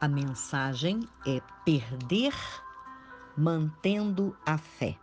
[0.00, 2.32] A mensagem é perder
[3.36, 4.96] mantendo a fé.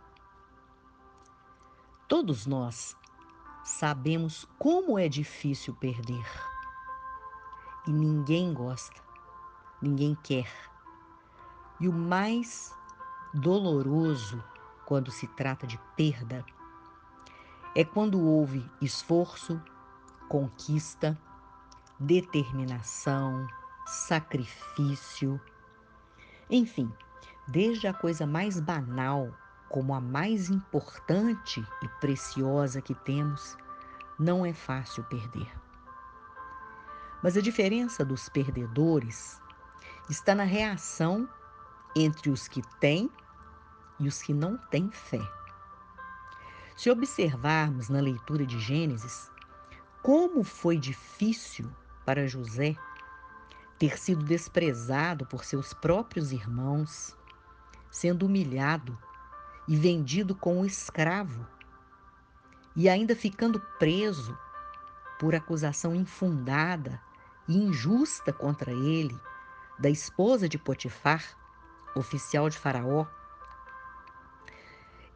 [2.08, 2.96] Todos nós
[3.62, 6.24] sabemos como é difícil perder.
[7.86, 9.02] E ninguém gosta,
[9.82, 10.50] ninguém quer.
[11.78, 12.74] E o mais
[13.34, 14.42] doloroso
[14.86, 16.42] quando se trata de perda
[17.74, 19.60] é quando houve esforço,
[20.26, 21.18] conquista,
[22.00, 23.46] determinação,
[23.86, 25.40] sacrifício,
[26.50, 26.92] enfim,
[27.48, 29.32] desde a coisa mais banal
[29.68, 33.56] como a mais importante e preciosa que temos,
[34.18, 35.50] não é fácil perder.
[37.22, 39.40] Mas a diferença dos perdedores
[40.08, 41.28] está na reação
[41.94, 43.10] entre os que têm
[43.98, 45.22] e os que não têm fé.
[46.76, 49.30] Se observarmos na leitura de Gênesis
[50.02, 51.70] como foi difícil
[52.04, 52.76] para José
[53.78, 57.16] ter sido desprezado por seus próprios irmãos,
[57.90, 58.98] sendo humilhado
[59.68, 61.46] e vendido como escravo,
[62.74, 64.36] e ainda ficando preso
[65.18, 67.00] por acusação infundada
[67.48, 69.18] e injusta contra ele
[69.78, 71.22] da esposa de Potifar,
[71.94, 73.06] oficial de Faraó.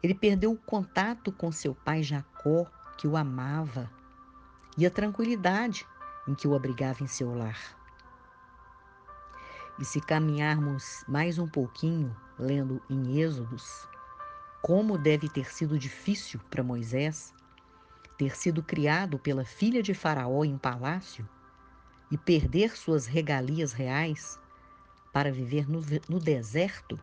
[0.01, 2.65] Ele perdeu o contato com seu pai Jacó,
[2.97, 3.91] que o amava,
[4.77, 5.87] e a tranquilidade
[6.27, 7.80] em que o abrigava em seu lar.
[9.81, 13.89] E se caminharmos mais um pouquinho, lendo em Êxodos,
[14.61, 17.33] como deve ter sido difícil para Moisés
[18.15, 21.27] ter sido criado pela filha de Faraó em palácio
[22.11, 24.39] e perder suas regalias reais
[25.11, 26.99] para viver no, no deserto.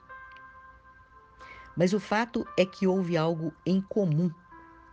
[1.76, 4.30] Mas o fato é que houve algo em comum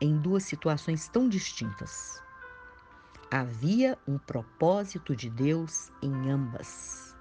[0.02, 2.20] em duas situações tão distintas.
[3.30, 7.15] Havia um propósito de Deus em ambas.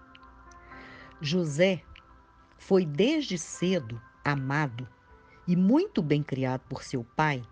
[1.20, 1.82] José
[2.58, 4.88] foi desde cedo amado
[5.46, 7.42] e muito bem criado por seu pai,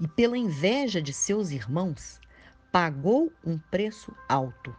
[0.00, 2.20] e pela inveja de seus irmãos,
[2.70, 4.74] pagou um preço alto.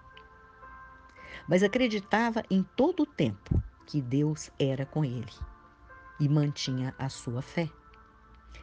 [1.47, 5.33] Mas acreditava em todo o tempo que Deus era com ele
[6.19, 7.69] e mantinha a sua fé.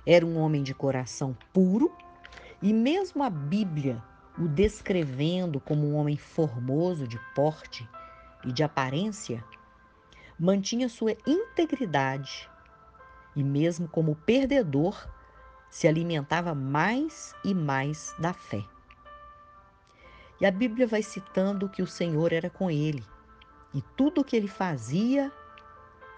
[0.05, 1.95] Era um homem de coração puro
[2.61, 4.03] e, mesmo a Bíblia
[4.39, 7.87] o descrevendo como um homem formoso de porte
[8.45, 9.45] e de aparência,
[10.39, 12.49] mantinha sua integridade
[13.37, 15.09] e, mesmo como perdedor,
[15.71, 18.65] se alimentava mais e mais da fé.
[20.41, 23.05] E a Bíblia vai citando que o Senhor era com ele
[23.75, 25.31] e tudo o que ele fazia,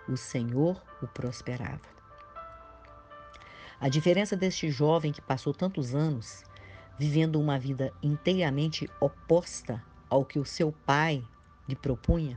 [0.08, 1.92] o Senhor o prosperava.
[3.80, 6.44] A diferença deste jovem que passou tantos anos
[6.98, 11.26] vivendo uma vida inteiramente oposta ao que o seu pai
[11.68, 12.36] lhe propunha,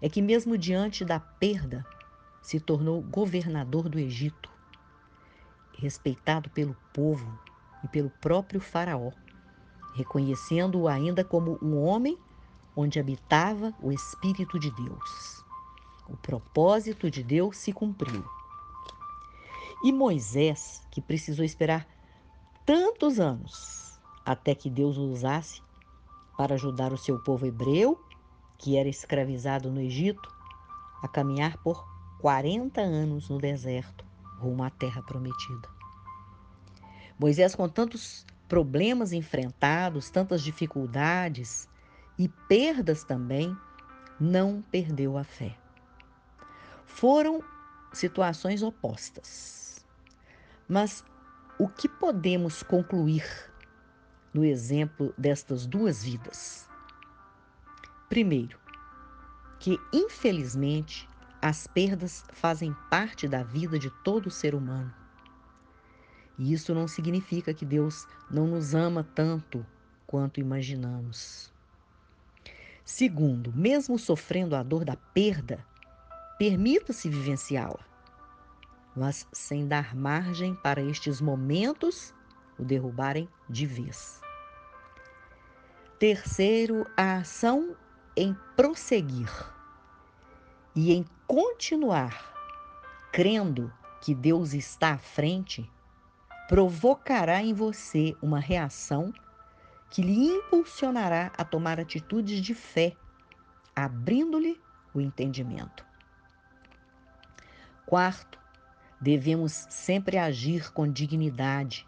[0.00, 1.84] é que, mesmo diante da perda,
[2.42, 4.50] se tornou governador do Egito,
[5.78, 7.38] respeitado pelo povo
[7.82, 9.12] e pelo próprio Faraó,
[9.94, 12.18] reconhecendo-o ainda como um homem
[12.76, 15.44] onde habitava o Espírito de Deus.
[16.08, 18.24] O propósito de Deus se cumpriu.
[19.82, 21.86] E Moisés, que precisou esperar
[22.66, 25.62] tantos anos até que Deus o usasse
[26.36, 27.98] para ajudar o seu povo hebreu,
[28.64, 30.34] que era escravizado no Egito,
[31.02, 31.86] a caminhar por
[32.22, 34.06] 40 anos no deserto,
[34.38, 35.68] rumo à terra prometida.
[37.18, 41.68] Moisés, com tantos problemas enfrentados, tantas dificuldades
[42.18, 43.54] e perdas também,
[44.18, 45.54] não perdeu a fé.
[46.86, 47.44] Foram
[47.92, 49.84] situações opostas.
[50.66, 51.04] Mas
[51.58, 53.26] o que podemos concluir
[54.32, 56.66] no exemplo destas duas vidas?
[58.14, 58.60] Primeiro,
[59.58, 61.08] que infelizmente
[61.42, 64.94] as perdas fazem parte da vida de todo ser humano.
[66.38, 69.66] E isso não significa que Deus não nos ama tanto
[70.06, 71.52] quanto imaginamos.
[72.84, 75.66] Segundo, mesmo sofrendo a dor da perda,
[76.38, 77.84] permita-se vivenciá-la,
[78.94, 82.14] mas sem dar margem para estes momentos
[82.56, 84.20] o derrubarem de vez.
[85.98, 87.76] Terceiro, a ação
[88.16, 89.30] em prosseguir
[90.74, 92.32] e em continuar
[93.12, 95.70] crendo que Deus está à frente,
[96.48, 99.12] provocará em você uma reação
[99.90, 102.96] que lhe impulsionará a tomar atitudes de fé,
[103.74, 104.60] abrindo-lhe
[104.92, 105.84] o entendimento.
[107.86, 108.38] Quarto,
[109.00, 111.86] devemos sempre agir com dignidade.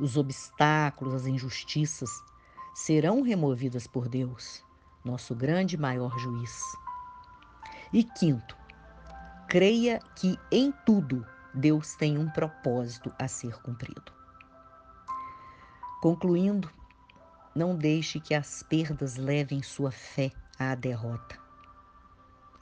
[0.00, 2.10] Os obstáculos, as injustiças
[2.74, 4.64] serão removidas por Deus
[5.06, 6.60] nosso grande maior juiz.
[7.92, 8.56] E quinto,
[9.48, 11.24] creia que em tudo
[11.54, 14.12] Deus tem um propósito a ser cumprido.
[16.02, 16.68] Concluindo,
[17.54, 21.38] não deixe que as perdas levem sua fé à derrota.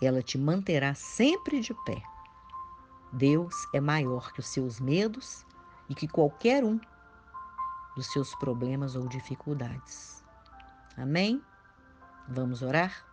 [0.00, 2.00] Ela te manterá sempre de pé.
[3.12, 5.46] Deus é maior que os seus medos
[5.88, 6.78] e que qualquer um
[7.96, 10.22] dos seus problemas ou dificuldades.
[10.96, 11.42] Amém?
[12.28, 13.04] Vamos orar?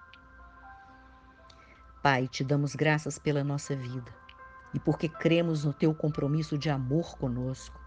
[2.01, 4.11] Pai, te damos graças pela nossa vida
[4.73, 7.79] e porque cremos no teu compromisso de amor conosco,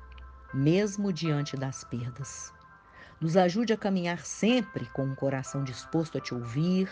[0.53, 2.53] mesmo diante das perdas.
[3.21, 6.91] Nos ajude a caminhar sempre com um coração disposto a te ouvir,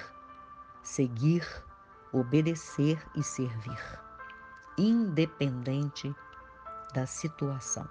[0.83, 1.47] seguir,
[2.11, 4.01] obedecer e servir,
[4.79, 6.15] independente
[6.95, 7.89] da situação.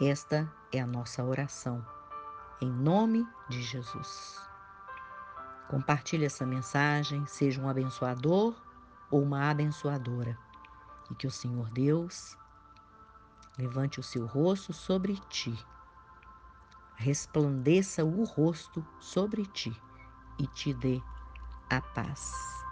[0.00, 1.84] Esta é a nossa oração,
[2.60, 4.53] em nome de Jesus.
[5.74, 8.54] Compartilhe essa mensagem, seja um abençoador
[9.10, 10.38] ou uma abençoadora,
[11.10, 12.38] e que o Senhor Deus
[13.58, 15.58] levante o seu rosto sobre ti,
[16.94, 19.76] resplandeça o rosto sobre ti
[20.38, 21.02] e te dê
[21.68, 22.63] a paz.